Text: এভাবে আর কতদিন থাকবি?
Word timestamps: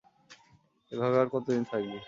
এভাবে 0.91 1.15
আর 1.21 1.27
কতদিন 1.33 1.63
থাকবি? 1.71 1.97